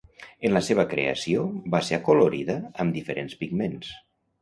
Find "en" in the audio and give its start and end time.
0.47-0.55